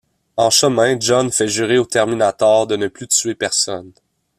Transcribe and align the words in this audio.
En 0.35 0.49
chemin, 0.49 0.99
John 0.99 1.31
fait 1.31 1.47
jurer 1.47 1.77
au 1.77 1.85
Terminator 1.85 2.65
de 2.65 2.75
ne 2.75 2.87
plus 2.87 3.07
tuer 3.07 3.35
personne. 3.35 3.91